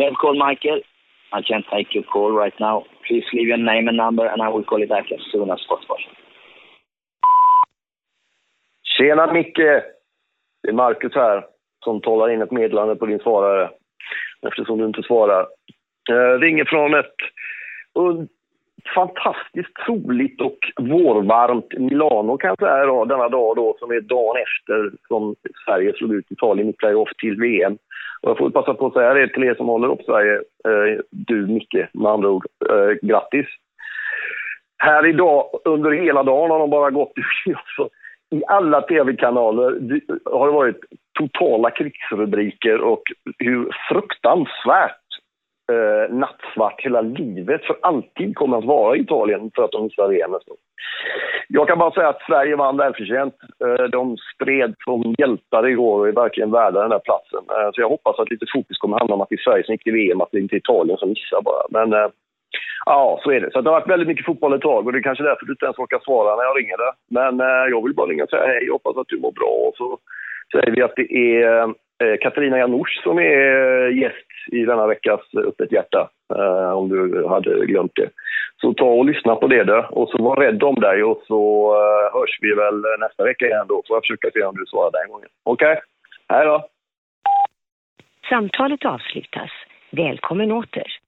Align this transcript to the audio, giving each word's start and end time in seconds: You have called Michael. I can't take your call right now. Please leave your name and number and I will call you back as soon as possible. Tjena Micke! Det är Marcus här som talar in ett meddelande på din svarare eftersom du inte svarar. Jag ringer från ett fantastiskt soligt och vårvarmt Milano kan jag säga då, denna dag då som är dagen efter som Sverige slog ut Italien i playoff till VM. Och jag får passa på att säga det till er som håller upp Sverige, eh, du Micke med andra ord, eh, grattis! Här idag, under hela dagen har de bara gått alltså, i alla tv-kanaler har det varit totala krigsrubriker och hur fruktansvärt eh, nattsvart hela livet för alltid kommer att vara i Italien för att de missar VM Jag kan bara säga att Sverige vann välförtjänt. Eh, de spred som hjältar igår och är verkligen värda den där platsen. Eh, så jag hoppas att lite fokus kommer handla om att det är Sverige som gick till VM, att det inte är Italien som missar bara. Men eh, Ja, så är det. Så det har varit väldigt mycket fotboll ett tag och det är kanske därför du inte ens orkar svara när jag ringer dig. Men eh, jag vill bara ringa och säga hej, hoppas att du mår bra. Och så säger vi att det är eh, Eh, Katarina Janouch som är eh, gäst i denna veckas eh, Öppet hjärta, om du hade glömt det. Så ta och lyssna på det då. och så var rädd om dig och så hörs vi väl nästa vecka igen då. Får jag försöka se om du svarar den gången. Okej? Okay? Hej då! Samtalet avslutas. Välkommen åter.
You 0.00 0.06
have 0.06 0.16
called 0.18 0.38
Michael. 0.38 0.80
I 1.30 1.42
can't 1.42 1.66
take 1.70 1.94
your 1.94 2.04
call 2.04 2.32
right 2.32 2.54
now. 2.58 2.84
Please 3.06 3.24
leave 3.34 3.48
your 3.48 3.58
name 3.58 3.86
and 3.86 3.98
number 3.98 4.26
and 4.26 4.40
I 4.40 4.48
will 4.48 4.64
call 4.64 4.78
you 4.78 4.88
back 4.88 5.12
as 5.12 5.20
soon 5.30 5.50
as 5.50 5.60
possible. 5.68 5.98
Tjena 8.82 9.32
Micke! 9.32 9.82
Det 10.62 10.68
är 10.68 10.72
Marcus 10.72 11.14
här 11.14 11.44
som 11.84 12.00
talar 12.00 12.30
in 12.30 12.42
ett 12.42 12.50
meddelande 12.50 12.96
på 12.96 13.06
din 13.06 13.18
svarare 13.18 13.70
eftersom 14.46 14.78
du 14.78 14.84
inte 14.84 15.02
svarar. 15.02 15.46
Jag 16.08 16.42
ringer 16.42 16.64
från 16.64 16.94
ett 16.94 17.14
fantastiskt 18.94 19.84
soligt 19.86 20.40
och 20.40 20.58
vårvarmt 20.76 21.78
Milano 21.78 22.36
kan 22.36 22.48
jag 22.48 22.58
säga 22.58 22.86
då, 22.86 23.04
denna 23.04 23.28
dag 23.28 23.56
då 23.56 23.76
som 23.78 23.90
är 23.90 24.00
dagen 24.00 24.36
efter 24.36 24.90
som 25.08 25.34
Sverige 25.64 25.92
slog 25.92 26.14
ut 26.14 26.30
Italien 26.30 26.68
i 26.68 26.72
playoff 26.72 27.08
till 27.18 27.40
VM. 27.40 27.78
Och 28.22 28.30
jag 28.30 28.38
får 28.38 28.50
passa 28.50 28.74
på 28.74 28.86
att 28.86 28.92
säga 28.92 29.14
det 29.14 29.28
till 29.28 29.44
er 29.44 29.54
som 29.54 29.68
håller 29.68 29.88
upp 29.88 30.02
Sverige, 30.02 30.34
eh, 30.64 31.00
du 31.10 31.46
Micke 31.46 31.88
med 31.92 32.12
andra 32.12 32.28
ord, 32.28 32.46
eh, 32.70 33.08
grattis! 33.08 33.46
Här 34.78 35.06
idag, 35.06 35.44
under 35.64 35.90
hela 35.90 36.22
dagen 36.22 36.50
har 36.50 36.58
de 36.58 36.70
bara 36.70 36.90
gått 36.90 37.12
alltså, 37.46 37.88
i 38.30 38.42
alla 38.46 38.82
tv-kanaler 38.82 40.00
har 40.24 40.46
det 40.46 40.52
varit 40.52 40.80
totala 41.18 41.70
krigsrubriker 41.70 42.80
och 42.80 43.02
hur 43.38 43.70
fruktansvärt 43.88 44.99
eh, 45.70 46.14
nattsvart 46.14 46.80
hela 46.80 47.00
livet 47.00 47.64
för 47.64 47.76
alltid 47.82 48.36
kommer 48.36 48.58
att 48.58 48.64
vara 48.64 48.96
i 48.96 49.00
Italien 49.00 49.50
för 49.54 49.64
att 49.64 49.72
de 49.72 49.84
missar 49.84 50.08
VM 50.08 50.34
Jag 51.48 51.68
kan 51.68 51.78
bara 51.78 51.90
säga 51.90 52.08
att 52.08 52.22
Sverige 52.22 52.56
vann 52.56 52.76
välförtjänt. 52.76 53.34
Eh, 53.64 53.84
de 53.84 54.16
spred 54.34 54.74
som 54.84 55.14
hjältar 55.18 55.68
igår 55.68 55.98
och 55.98 56.08
är 56.08 56.12
verkligen 56.12 56.50
värda 56.50 56.80
den 56.80 56.90
där 56.90 56.98
platsen. 56.98 57.44
Eh, 57.50 57.70
så 57.72 57.80
jag 57.80 57.88
hoppas 57.88 58.18
att 58.18 58.30
lite 58.30 58.46
fokus 58.54 58.78
kommer 58.78 58.98
handla 58.98 59.14
om 59.14 59.20
att 59.20 59.28
det 59.28 59.34
är 59.34 59.50
Sverige 59.50 59.64
som 59.64 59.72
gick 59.72 59.84
till 59.84 59.92
VM, 59.92 60.20
att 60.20 60.28
det 60.32 60.40
inte 60.40 60.56
är 60.56 60.64
Italien 60.64 60.98
som 60.98 61.08
missar 61.08 61.42
bara. 61.42 61.62
Men 61.70 61.92
eh, 61.92 62.10
Ja, 62.86 63.20
så 63.22 63.30
är 63.30 63.40
det. 63.40 63.50
Så 63.52 63.60
det 63.60 63.70
har 63.70 63.80
varit 63.80 63.90
väldigt 63.90 64.08
mycket 64.08 64.26
fotboll 64.26 64.54
ett 64.54 64.60
tag 64.60 64.86
och 64.86 64.92
det 64.92 64.98
är 64.98 65.02
kanske 65.02 65.24
därför 65.24 65.46
du 65.46 65.52
inte 65.52 65.64
ens 65.64 65.78
orkar 65.78 66.00
svara 66.04 66.36
när 66.36 66.44
jag 66.44 66.58
ringer 66.58 66.76
dig. 66.76 66.92
Men 67.10 67.40
eh, 67.40 67.66
jag 67.70 67.84
vill 67.84 67.94
bara 67.94 68.06
ringa 68.10 68.24
och 68.24 68.30
säga 68.30 68.46
hej, 68.46 68.68
hoppas 68.70 68.96
att 68.96 69.08
du 69.08 69.20
mår 69.20 69.32
bra. 69.32 69.54
Och 69.68 69.76
så 69.76 69.98
säger 70.52 70.70
vi 70.70 70.82
att 70.82 70.96
det 70.96 71.08
är 71.12 71.58
eh, 71.58 71.68
Eh, 72.00 72.16
Katarina 72.20 72.58
Janouch 72.58 73.00
som 73.02 73.18
är 73.18 73.88
eh, 73.88 73.98
gäst 73.98 74.30
i 74.52 74.64
denna 74.64 74.86
veckas 74.86 75.20
eh, 75.34 75.48
Öppet 75.48 75.72
hjärta, 75.72 76.10
om 76.74 76.88
du 76.88 77.26
hade 77.28 77.66
glömt 77.66 77.92
det. 77.94 78.10
Så 78.60 78.74
ta 78.74 78.84
och 78.84 79.04
lyssna 79.04 79.36
på 79.36 79.46
det 79.46 79.64
då. 79.64 79.86
och 79.90 80.08
så 80.08 80.22
var 80.22 80.36
rädd 80.36 80.62
om 80.62 80.74
dig 80.74 81.04
och 81.04 81.22
så 81.26 81.72
hörs 82.12 82.38
vi 82.40 82.54
väl 82.54 82.82
nästa 83.00 83.24
vecka 83.24 83.46
igen 83.46 83.66
då. 83.68 83.82
Får 83.88 83.96
jag 83.96 84.02
försöka 84.02 84.30
se 84.30 84.42
om 84.42 84.56
du 84.56 84.66
svarar 84.66 84.90
den 84.90 85.12
gången. 85.12 85.28
Okej? 85.42 85.72
Okay? 85.72 85.82
Hej 86.28 86.46
då! 86.46 86.68
Samtalet 88.28 88.84
avslutas. 88.84 89.50
Välkommen 89.90 90.52
åter. 90.52 90.99